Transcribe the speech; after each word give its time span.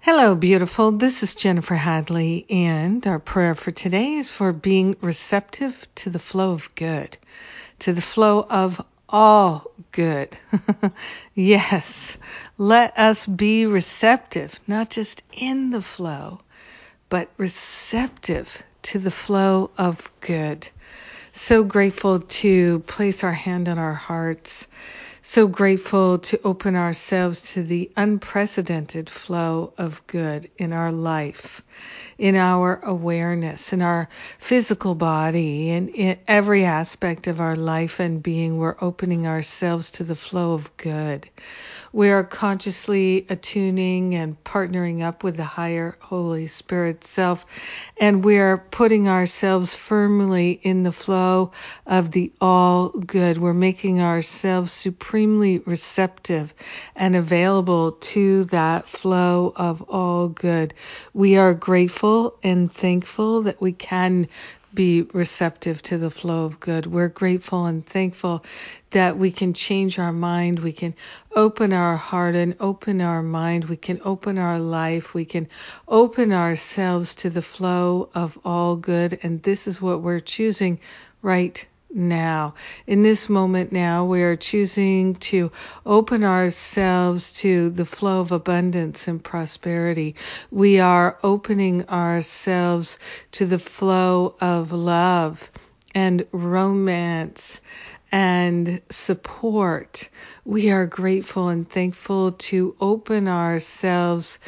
Hello, 0.00 0.36
beautiful. 0.36 0.92
This 0.92 1.24
is 1.24 1.34
Jennifer 1.34 1.74
Hadley, 1.74 2.46
and 2.48 3.04
our 3.04 3.18
prayer 3.18 3.56
for 3.56 3.72
today 3.72 4.14
is 4.14 4.30
for 4.30 4.52
being 4.52 4.96
receptive 5.00 5.88
to 5.96 6.08
the 6.08 6.20
flow 6.20 6.52
of 6.52 6.72
good, 6.76 7.18
to 7.80 7.92
the 7.92 8.00
flow 8.00 8.46
of 8.48 8.80
all 9.08 9.72
good. 9.90 10.38
yes, 11.34 12.16
let 12.56 12.96
us 12.96 13.26
be 13.26 13.66
receptive, 13.66 14.58
not 14.68 14.88
just 14.88 15.24
in 15.32 15.70
the 15.70 15.82
flow, 15.82 16.40
but 17.08 17.28
receptive 17.36 18.62
to 18.82 19.00
the 19.00 19.10
flow 19.10 19.68
of 19.76 20.12
good. 20.20 20.68
So 21.32 21.64
grateful 21.64 22.20
to 22.20 22.78
place 22.86 23.24
our 23.24 23.32
hand 23.32 23.68
on 23.68 23.78
our 23.78 23.94
hearts 23.94 24.68
so 25.28 25.46
grateful 25.46 26.18
to 26.18 26.40
open 26.42 26.74
ourselves 26.74 27.42
to 27.42 27.62
the 27.62 27.90
unprecedented 27.98 29.10
flow 29.10 29.74
of 29.76 30.06
good 30.06 30.50
in 30.56 30.72
our 30.72 30.90
life, 30.90 31.60
in 32.16 32.34
our 32.34 32.80
awareness, 32.82 33.74
in 33.74 33.82
our 33.82 34.08
physical 34.38 34.94
body, 34.94 35.68
in 35.68 36.18
every 36.26 36.64
aspect 36.64 37.26
of 37.26 37.40
our 37.40 37.56
life 37.56 38.00
and 38.00 38.22
being. 38.22 38.56
We're 38.56 38.76
opening 38.80 39.26
ourselves 39.26 39.90
to 39.92 40.04
the 40.04 40.16
flow 40.16 40.54
of 40.54 40.74
good 40.78 41.28
we 41.92 42.10
are 42.10 42.24
consciously 42.24 43.26
attuning 43.30 44.14
and 44.14 44.42
partnering 44.44 45.02
up 45.02 45.24
with 45.24 45.36
the 45.36 45.44
higher 45.44 45.96
Holy 46.00 46.46
Spirit 46.46 47.04
self, 47.04 47.46
and 47.98 48.24
we 48.24 48.38
are 48.38 48.58
putting 48.58 49.08
ourselves 49.08 49.74
firmly 49.74 50.60
in 50.62 50.82
the 50.82 50.92
flow 50.92 51.52
of 51.86 52.10
the 52.10 52.32
all 52.40 52.90
good. 52.90 53.38
We're 53.38 53.54
making 53.54 54.00
ourselves 54.00 54.72
supremely 54.72 55.58
receptive 55.60 56.52
and 56.94 57.16
available 57.16 57.92
to 57.92 58.44
that 58.44 58.88
flow 58.88 59.52
of 59.56 59.82
all 59.82 60.28
good. 60.28 60.74
We 61.14 61.36
are 61.36 61.54
grateful 61.54 62.36
and 62.42 62.72
thankful 62.72 63.42
that 63.42 63.60
we 63.60 63.72
can 63.72 64.28
be 64.74 65.02
receptive 65.02 65.82
to 65.82 65.98
the 65.98 66.10
flow 66.10 66.44
of 66.44 66.60
good. 66.60 66.86
We're 66.86 67.08
grateful 67.08 67.66
and 67.66 67.84
thankful 67.84 68.44
that 68.90 69.18
we 69.18 69.30
can 69.30 69.54
change 69.54 69.98
our 69.98 70.12
mind, 70.12 70.58
we 70.58 70.72
can 70.72 70.94
open 71.34 71.72
our 71.72 71.96
heart 71.96 72.34
and 72.34 72.54
open 72.60 73.00
our 73.00 73.22
mind, 73.22 73.66
we 73.66 73.76
can 73.76 74.00
open 74.04 74.38
our 74.38 74.58
life, 74.58 75.14
we 75.14 75.24
can 75.24 75.48
open 75.86 76.32
ourselves 76.32 77.14
to 77.16 77.30
the 77.30 77.42
flow 77.42 78.08
of 78.14 78.38
all 78.44 78.76
good. 78.76 79.18
And 79.22 79.42
this 79.42 79.66
is 79.66 79.80
what 79.80 80.02
we're 80.02 80.20
choosing 80.20 80.80
right 81.22 81.66
now. 81.92 82.54
In 82.86 83.02
this 83.02 83.28
moment 83.28 83.72
now, 83.72 84.04
we 84.04 84.22
are 84.22 84.36
choosing 84.36 85.14
to 85.16 85.50
open 85.86 86.24
ourselves 86.24 87.32
to 87.32 87.70
the 87.70 87.84
flow 87.84 88.20
of 88.20 88.32
abundance 88.32 89.08
and 89.08 89.22
prosperity. 89.22 90.14
We 90.50 90.80
are 90.80 91.18
opening 91.22 91.88
ourselves 91.88 92.98
to 93.32 93.46
the 93.46 93.58
flow 93.58 94.34
of 94.40 94.72
love 94.72 95.50
and 95.94 96.26
romance 96.32 97.60
and 98.10 98.80
support. 98.90 100.08
We 100.44 100.70
are 100.70 100.86
grateful 100.86 101.48
and 101.48 101.68
thankful 101.68 102.32
to 102.32 102.74
open 102.80 103.28
ourselves 103.28 104.38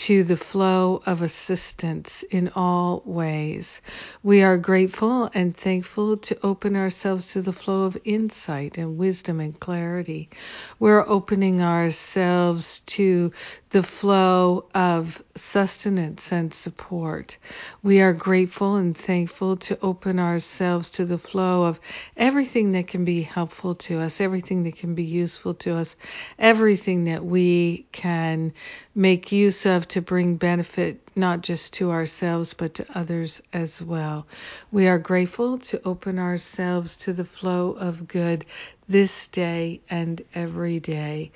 to 0.00 0.24
the 0.24 0.36
flow 0.36 1.02
of 1.04 1.20
assistance 1.20 2.22
in 2.30 2.48
all 2.56 3.02
ways. 3.04 3.82
We 4.22 4.42
are 4.42 4.56
grateful 4.56 5.30
and 5.34 5.54
thankful 5.54 6.16
to 6.16 6.38
open 6.42 6.74
ourselves 6.74 7.34
to 7.34 7.42
the 7.42 7.52
flow 7.52 7.82
of 7.82 7.98
insight 8.06 8.78
and 8.78 8.96
wisdom 8.96 9.40
and 9.40 9.60
clarity. 9.60 10.30
We're 10.78 11.06
opening 11.06 11.60
ourselves 11.60 12.80
to 12.86 13.32
the 13.68 13.82
flow 13.82 14.64
of 14.74 15.22
sustenance 15.36 16.32
and 16.32 16.54
support. 16.54 17.36
We 17.82 18.00
are 18.00 18.14
grateful 18.14 18.76
and 18.76 18.96
thankful 18.96 19.58
to 19.58 19.78
open 19.82 20.18
ourselves 20.18 20.90
to 20.92 21.04
the 21.04 21.18
flow 21.18 21.64
of 21.64 21.78
everything 22.16 22.72
that 22.72 22.86
can 22.86 23.04
be 23.04 23.20
helpful 23.20 23.74
to 23.74 24.00
us, 24.00 24.18
everything 24.18 24.62
that 24.62 24.76
can 24.76 24.94
be 24.94 25.04
useful 25.04 25.52
to 25.56 25.76
us, 25.76 25.94
everything 26.38 27.04
that 27.04 27.24
we 27.24 27.86
can 27.92 28.54
make 28.94 29.30
use 29.30 29.66
of 29.66 29.86
to 29.90 30.00
bring 30.02 30.36
benefit 30.36 31.00
not 31.16 31.42
just 31.42 31.74
to 31.74 31.90
ourselves 31.90 32.54
but 32.54 32.74
to 32.74 32.86
others 32.94 33.40
as 33.52 33.82
well. 33.82 34.26
We 34.72 34.88
are 34.88 34.98
grateful 34.98 35.58
to 35.58 35.80
open 35.84 36.18
ourselves 36.18 36.96
to 36.98 37.12
the 37.12 37.24
flow 37.24 37.72
of 37.72 38.08
good 38.08 38.46
this 38.88 39.28
day 39.28 39.80
and 39.90 40.22
every 40.34 40.80
day. 40.80 41.32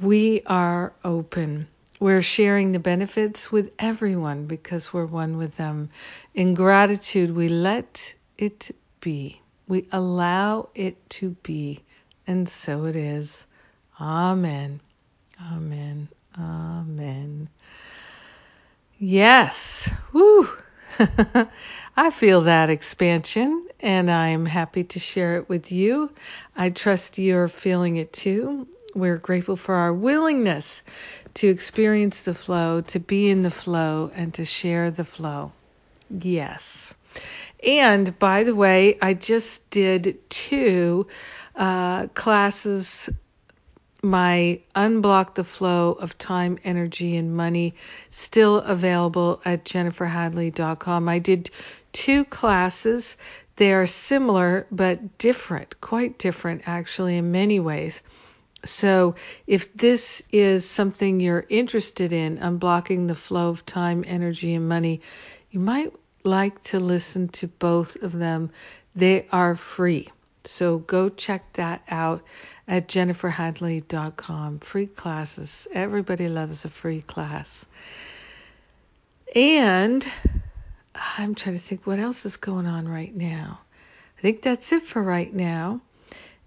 We 0.00 0.42
are 0.46 0.92
open. 1.04 1.68
We're 2.00 2.22
sharing 2.22 2.72
the 2.72 2.78
benefits 2.80 3.52
with 3.52 3.72
everyone 3.78 4.46
because 4.46 4.92
we're 4.92 5.06
one 5.06 5.36
with 5.36 5.56
them. 5.56 5.90
In 6.34 6.54
gratitude, 6.54 7.30
we 7.30 7.48
let 7.48 8.14
it 8.38 8.74
be. 9.00 9.40
We 9.68 9.86
allow 9.92 10.70
it 10.74 11.08
to 11.10 11.30
be. 11.42 11.84
And 12.26 12.48
so 12.48 12.86
it 12.86 12.96
is. 12.96 13.46
Amen. 14.00 14.80
Amen. 15.52 16.08
Amen. 16.38 17.48
Yes. 18.98 19.90
Woo. 20.12 20.48
I 21.96 22.10
feel 22.10 22.42
that 22.42 22.70
expansion 22.70 23.66
and 23.80 24.10
I'm 24.10 24.46
happy 24.46 24.84
to 24.84 24.98
share 24.98 25.36
it 25.36 25.48
with 25.48 25.72
you. 25.72 26.10
I 26.56 26.70
trust 26.70 27.18
you're 27.18 27.48
feeling 27.48 27.96
it 27.96 28.12
too. 28.12 28.66
We're 28.94 29.18
grateful 29.18 29.56
for 29.56 29.74
our 29.74 29.92
willingness 29.92 30.82
to 31.34 31.48
experience 31.48 32.20
the 32.22 32.34
flow, 32.34 32.82
to 32.82 33.00
be 33.00 33.30
in 33.30 33.42
the 33.42 33.50
flow, 33.50 34.10
and 34.14 34.34
to 34.34 34.44
share 34.44 34.90
the 34.90 35.04
flow. 35.04 35.52
Yes. 36.10 36.94
And 37.62 38.18
by 38.18 38.44
the 38.44 38.54
way, 38.54 38.98
I 39.00 39.14
just 39.14 39.68
did 39.70 40.18
two 40.28 41.06
uh, 41.56 42.08
classes 42.08 43.08
my 44.02 44.60
Unblock 44.74 45.34
the 45.34 45.44
Flow 45.44 45.92
of 45.92 46.18
Time, 46.18 46.58
Energy, 46.64 47.16
and 47.16 47.36
Money 47.36 47.74
still 48.10 48.58
available 48.58 49.40
at 49.44 49.64
jenniferhadley.com. 49.64 51.08
I 51.08 51.20
did 51.20 51.50
two 51.92 52.24
classes. 52.24 53.16
They 53.56 53.72
are 53.72 53.86
similar 53.86 54.66
but 54.72 55.18
different, 55.18 55.80
quite 55.80 56.18
different 56.18 56.62
actually 56.66 57.16
in 57.16 57.30
many 57.30 57.60
ways. 57.60 58.02
So, 58.64 59.14
if 59.46 59.72
this 59.74 60.22
is 60.30 60.68
something 60.68 61.20
you're 61.20 61.46
interested 61.48 62.12
in, 62.12 62.38
unblocking 62.38 63.08
the 63.08 63.14
flow 63.14 63.50
of 63.50 63.66
time, 63.66 64.04
energy, 64.06 64.54
and 64.54 64.68
money, 64.68 65.00
you 65.50 65.60
might 65.60 65.92
like 66.24 66.62
to 66.64 66.78
listen 66.80 67.28
to 67.28 67.48
both 67.48 67.96
of 68.02 68.12
them. 68.12 68.50
They 68.94 69.26
are 69.32 69.56
free. 69.56 70.08
So, 70.44 70.78
go 70.78 71.08
check 71.08 71.52
that 71.54 71.82
out 71.88 72.22
at 72.66 72.88
jenniferhadley.com. 72.88 74.58
Free 74.60 74.86
classes. 74.86 75.68
Everybody 75.72 76.28
loves 76.28 76.64
a 76.64 76.68
free 76.68 77.02
class. 77.02 77.66
And 79.34 80.06
I'm 80.94 81.34
trying 81.34 81.56
to 81.58 81.62
think 81.62 81.86
what 81.86 81.98
else 81.98 82.26
is 82.26 82.36
going 82.36 82.66
on 82.66 82.88
right 82.88 83.14
now. 83.14 83.60
I 84.18 84.20
think 84.20 84.42
that's 84.42 84.72
it 84.72 84.84
for 84.84 85.02
right 85.02 85.32
now. 85.32 85.80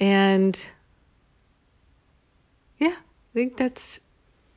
And 0.00 0.58
yeah, 2.78 2.94
I 2.94 3.34
think 3.34 3.56
that's. 3.56 4.00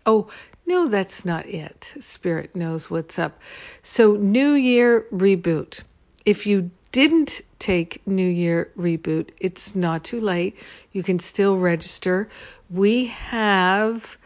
Oh, 0.06 0.30
no, 0.66 0.88
that's 0.88 1.26
not 1.26 1.46
it. 1.48 1.94
Spirit 2.00 2.56
knows 2.56 2.90
what's 2.90 3.20
up. 3.20 3.40
So, 3.84 4.14
New 4.14 4.54
Year 4.54 5.06
reboot. 5.12 5.84
If 6.26 6.48
you 6.48 6.72
didn't 6.92 7.42
take 7.60 8.06
New 8.06 8.28
Year 8.28 8.72
reboot, 8.78 9.30
it's 9.40 9.76
not 9.76 10.04
too 10.04 10.20
late. 10.20 10.58
You 10.92 11.04
can 11.04 11.20
still 11.20 11.58
register. 11.58 12.30
We 12.70 13.08
have 13.08 14.18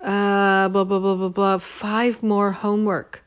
uh, 0.00 0.68
blah 0.68 0.84
blah 0.84 0.98
blah 0.98 1.14
blah 1.14 1.28
blah 1.28 1.58
five 1.58 2.22
more 2.22 2.52
homework 2.52 3.22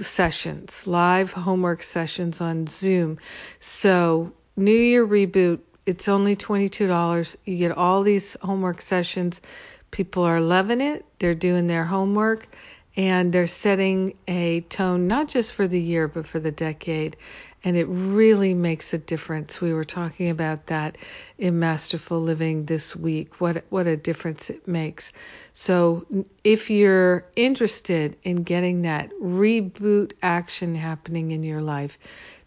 sessions, 0.00 0.86
live 0.86 1.32
homework 1.32 1.82
sessions 1.82 2.40
on 2.40 2.66
Zoom. 2.66 3.18
So 3.60 4.32
New 4.56 4.72
Year 4.72 5.06
reboot 5.06 5.60
it's 5.84 6.08
only 6.08 6.36
$22. 6.36 7.36
You 7.44 7.56
get 7.56 7.72
all 7.72 8.02
these 8.02 8.36
homework 8.40 8.80
sessions. 8.80 9.42
People 9.90 10.22
are 10.22 10.40
loving 10.40 10.80
it. 10.80 11.04
They're 11.18 11.34
doing 11.34 11.66
their 11.66 11.84
homework 11.84 12.48
and 12.96 13.32
they're 13.32 13.46
setting 13.46 14.16
a 14.28 14.60
tone 14.62 15.08
not 15.08 15.28
just 15.28 15.54
for 15.54 15.66
the 15.66 15.80
year 15.80 16.08
but 16.08 16.26
for 16.26 16.38
the 16.38 16.52
decade. 16.52 17.16
And 17.64 17.76
it 17.76 17.84
really 17.84 18.54
makes 18.54 18.92
a 18.92 18.98
difference. 18.98 19.60
We 19.60 19.72
were 19.72 19.84
talking 19.84 20.30
about 20.30 20.66
that 20.66 20.98
in 21.38 21.60
Masterful 21.60 22.20
Living 22.20 22.64
this 22.64 22.96
week. 22.96 23.40
What 23.40 23.64
what 23.68 23.86
a 23.86 23.96
difference 23.96 24.50
it 24.50 24.66
makes. 24.66 25.12
So 25.52 26.04
if 26.42 26.70
you're 26.70 27.24
interested 27.36 28.16
in 28.24 28.42
getting 28.42 28.82
that 28.82 29.10
reboot 29.22 30.12
action 30.22 30.74
happening 30.74 31.30
in 31.30 31.44
your 31.44 31.62
life, 31.62 31.98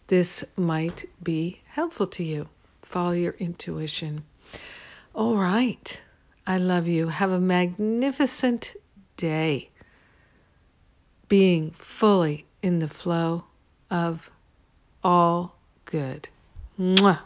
this 0.06 0.44
might 0.56 1.06
be 1.22 1.60
helpful 1.64 2.08
to 2.08 2.22
you 2.22 2.46
follow 2.86 3.12
your 3.12 3.34
intuition. 3.38 4.22
All 5.14 5.36
right. 5.36 6.02
I 6.46 6.58
love 6.58 6.86
you. 6.86 7.08
Have 7.08 7.32
a 7.32 7.40
magnificent 7.40 8.74
day. 9.16 9.70
Being 11.28 11.70
fully 11.72 12.44
in 12.62 12.78
the 12.78 12.88
flow 12.88 13.44
of 13.90 14.30
all 15.02 15.56
good. 15.84 16.28
Mwah. 16.78 17.20